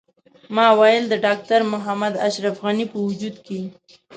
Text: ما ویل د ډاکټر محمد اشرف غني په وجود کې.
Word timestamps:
ما 0.55 0.67
ویل 0.79 1.03
د 1.09 1.15
ډاکټر 1.25 1.59
محمد 1.73 2.13
اشرف 2.27 2.55
غني 2.63 2.85
په 2.91 2.97
وجود 3.07 3.35
کې. 3.45 3.59